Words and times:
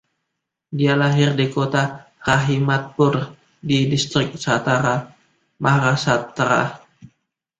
Dia 0.77 0.93
lahir 1.01 1.29
di 1.39 1.45
kota 1.55 1.83
Rahimatpur 2.29 3.13
di 3.69 3.77
Distrik 3.91 4.29
Satara, 4.43 4.95
Maharashtra. 5.63 6.61